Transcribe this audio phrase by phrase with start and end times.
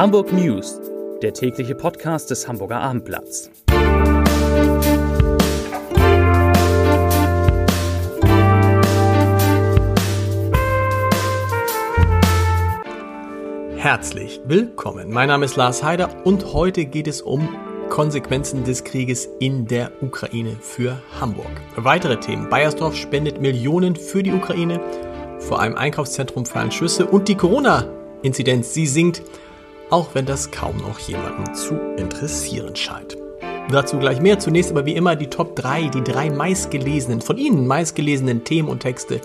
[0.00, 0.80] Hamburg News,
[1.20, 3.50] der tägliche Podcast des Hamburger Abendblatts.
[13.76, 15.10] Herzlich willkommen.
[15.10, 17.54] Mein Name ist Lars Heider und heute geht es um
[17.90, 21.60] Konsequenzen des Krieges in der Ukraine für Hamburg.
[21.76, 22.48] Weitere Themen.
[22.48, 24.80] Bayersdorf spendet Millionen für die Ukraine.
[25.40, 29.22] Vor einem Einkaufszentrum fallen Schüsse und die Corona-Inzidenz, sie sinkt,
[29.90, 33.16] auch wenn das kaum noch jemanden zu interessieren scheint.
[33.70, 34.38] Dazu gleich mehr.
[34.38, 38.80] Zunächst aber wie immer die Top 3, die drei meistgelesenen, von Ihnen meistgelesenen Themen und
[38.80, 39.20] Texte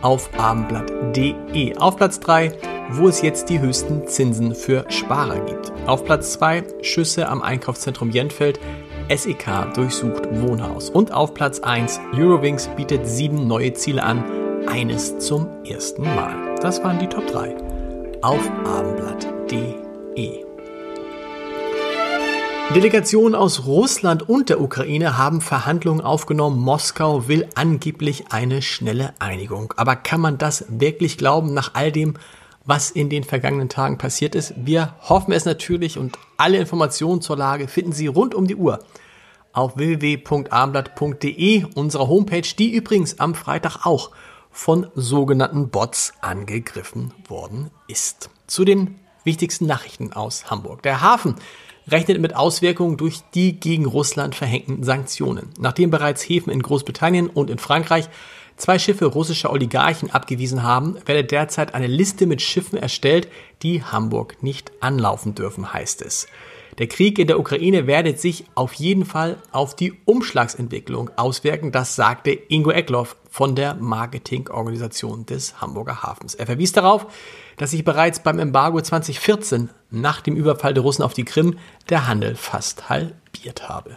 [0.00, 1.76] auf abendblatt.de.
[1.76, 2.52] Auf Platz 3
[2.90, 5.72] wo es jetzt die höchsten Zinsen für Sparer gibt.
[5.86, 8.60] Auf Platz 2 Schüsse am Einkaufszentrum Jenfeld.
[9.08, 10.90] SEK durchsucht Wohnhaus.
[10.90, 14.24] Und auf Platz 1 Eurowings bietet sieben neue Ziele an.
[14.66, 16.56] Eines zum ersten Mal.
[16.60, 17.54] Das waren die Top 3
[18.22, 19.85] auf abendblatt.de.
[22.74, 26.58] Delegationen aus Russland und der Ukraine haben Verhandlungen aufgenommen.
[26.58, 29.72] Moskau will angeblich eine schnelle Einigung.
[29.76, 32.14] Aber kann man das wirklich glauben nach all dem,
[32.64, 34.54] was in den vergangenen Tagen passiert ist.
[34.56, 38.80] Wir hoffen es natürlich und alle Informationen zur Lage finden Sie rund um die Uhr
[39.52, 44.10] auf www.abendblatt.de, unserer Homepage, die übrigens am Freitag auch
[44.50, 48.28] von sogenannten Bots angegriffen worden ist.
[48.46, 50.82] Zu den wichtigsten Nachrichten aus Hamburg.
[50.82, 51.34] Der Hafen
[51.88, 55.50] rechnet mit Auswirkungen durch die gegen Russland verhängten Sanktionen.
[55.58, 58.08] Nachdem bereits Häfen in Großbritannien und in Frankreich
[58.56, 63.28] zwei Schiffe russischer Oligarchen abgewiesen haben, werde derzeit eine Liste mit Schiffen erstellt,
[63.62, 66.26] die Hamburg nicht anlaufen dürfen, heißt es.
[66.78, 71.96] Der Krieg in der Ukraine werde sich auf jeden Fall auf die Umschlagsentwicklung auswirken, das
[71.96, 76.34] sagte Ingo Eckloff von der Marketingorganisation des Hamburger Hafens.
[76.34, 77.06] Er verwies darauf,
[77.56, 82.06] dass sich bereits beim Embargo 2014 nach dem Überfall der Russen auf die Krim der
[82.06, 83.96] Handel fast halbiert habe.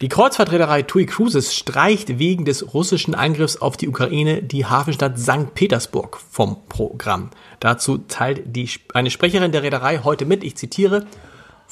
[0.00, 5.54] Die Kreuzfahrtreederei TUI Cruises streicht wegen des russischen Angriffs auf die Ukraine die Hafenstadt St.
[5.54, 7.30] Petersburg vom Programm.
[7.60, 11.06] Dazu teilt die, eine Sprecherin der Reederei heute mit, ich zitiere,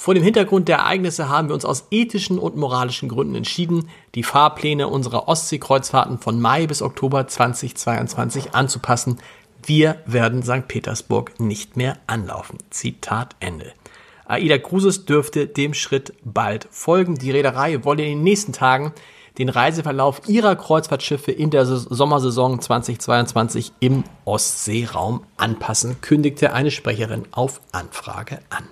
[0.02, 4.24] vor dem Hintergrund der Ereignisse haben wir uns aus ethischen und moralischen Gründen entschieden, die
[4.24, 9.20] Fahrpläne unserer Ostseekreuzfahrten von Mai bis Oktober 2022 anzupassen.
[9.64, 10.66] Wir werden St.
[10.66, 12.58] Petersburg nicht mehr anlaufen.
[12.70, 13.74] Zitat Ende.
[14.26, 17.14] AIDA Cruises dürfte dem Schritt bald folgen.
[17.14, 18.92] Die Reederei wolle in den nächsten Tagen
[19.38, 27.60] den Reiseverlauf ihrer Kreuzfahrtschiffe in der Sommersaison 2022 im Ostseeraum anpassen, kündigte eine Sprecherin auf
[27.70, 28.64] Anfrage an.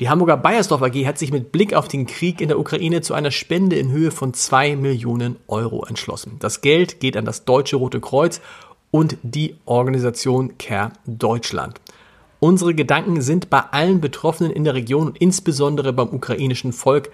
[0.00, 3.14] Die Hamburger Bayersdorf AG hat sich mit Blick auf den Krieg in der Ukraine zu
[3.14, 6.36] einer Spende in Höhe von 2 Millionen Euro entschlossen.
[6.40, 8.40] Das Geld geht an das Deutsche Rote Kreuz
[8.90, 11.80] und die Organisation Care Deutschland.
[12.40, 17.10] Unsere Gedanken sind bei allen Betroffenen in der Region und insbesondere beim ukrainischen Volk,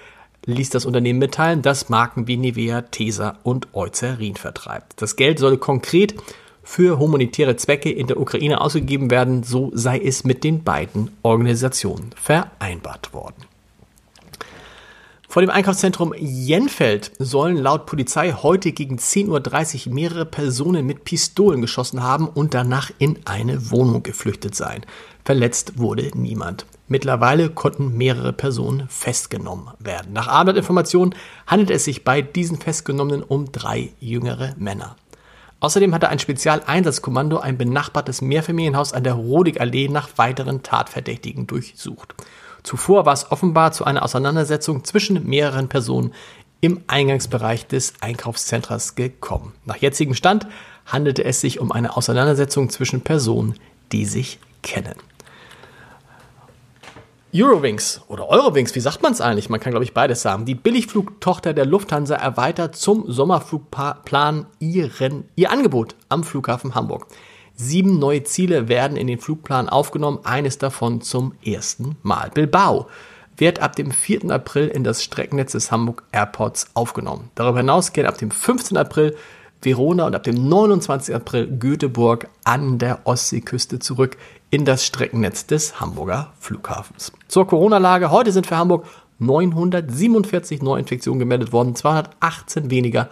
[0.47, 5.03] ließ das Unternehmen mitteilen, das Marken wie Nivea, Tesa und Eucerin vertreibt.
[5.03, 6.15] Das Geld soll konkret
[6.69, 12.11] für humanitäre Zwecke in der Ukraine ausgegeben werden, so sei es mit den beiden Organisationen
[12.15, 13.47] vereinbart worden.
[15.27, 21.63] Vor dem Einkaufszentrum Jenfeld sollen laut Polizei heute gegen 10.30 Uhr mehrere Personen mit Pistolen
[21.63, 24.83] geschossen haben und danach in eine Wohnung geflüchtet sein.
[25.25, 26.67] Verletzt wurde niemand.
[26.87, 30.13] Mittlerweile konnten mehrere Personen festgenommen werden.
[30.13, 31.15] Nach Abendinformationen
[31.47, 34.97] handelt es sich bei diesen Festgenommenen um drei jüngere Männer.
[35.61, 42.15] Außerdem hatte ein Spezialeinsatzkommando ein benachbartes Mehrfamilienhaus an der Rodigallee nach weiteren Tatverdächtigen durchsucht.
[42.63, 46.13] Zuvor war es offenbar zu einer Auseinandersetzung zwischen mehreren Personen
[46.61, 49.53] im Eingangsbereich des Einkaufszentrums gekommen.
[49.65, 50.47] Nach jetzigem Stand
[50.87, 53.55] handelte es sich um eine Auseinandersetzung zwischen Personen,
[53.93, 54.97] die sich kennen.
[57.35, 59.51] Eurowings oder Eurowings, wie sagt man es eigentlich?
[59.51, 60.47] Man kann, glaube ich, beides sagen.
[60.47, 67.07] Die Billigflugtochter der Lufthansa erweitert zum Sommerflugplan ihren, ihr Angebot am Flughafen Hamburg.
[67.55, 72.31] Sieben neue Ziele werden in den Flugplan aufgenommen, eines davon zum ersten Mal.
[72.33, 72.87] Bilbao
[73.37, 74.31] wird ab dem 4.
[74.31, 77.31] April in das Streckennetz des Hamburg Airports aufgenommen.
[77.35, 78.79] Darüber hinaus geht ab dem 15.
[78.79, 79.15] April
[79.61, 81.15] Verona und ab dem 29.
[81.15, 84.17] April Göteborg an der Ostseeküste zurück
[84.51, 87.13] in das Streckennetz des Hamburger Flughafens.
[87.29, 88.11] Zur Corona-Lage.
[88.11, 88.87] Heute sind für Hamburg
[89.19, 93.09] 947 Neuinfektionen gemeldet worden, 218 weniger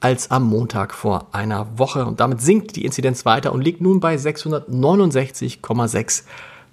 [0.00, 2.04] als am Montag vor einer Woche.
[2.04, 6.24] Und damit sinkt die Inzidenz weiter und liegt nun bei 669,6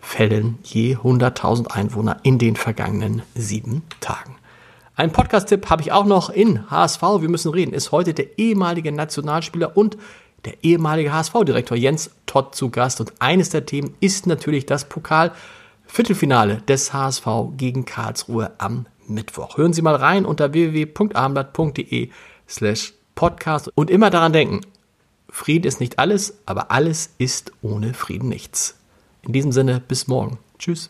[0.03, 4.35] Fällen je 100.000 Einwohner in den vergangenen sieben Tagen.
[4.95, 7.01] Ein Podcast-Tipp habe ich auch noch in HSV.
[7.19, 7.73] Wir müssen reden.
[7.73, 9.97] Ist heute der ehemalige Nationalspieler und
[10.45, 12.99] der ehemalige HSV-Direktor Jens Todd zu Gast.
[12.99, 15.31] Und eines der Themen ist natürlich das Pokal
[15.85, 17.25] Viertelfinale des HSV
[17.57, 19.57] gegen Karlsruhe am Mittwoch.
[19.57, 22.09] Hören Sie mal rein unter www.abendblatt.de
[22.47, 24.61] slash podcast und immer daran denken,
[25.29, 28.77] Frieden ist nicht alles, aber alles ist ohne Frieden nichts.
[29.23, 30.39] In diesem Sinne, bis morgen.
[30.57, 30.89] Tschüss.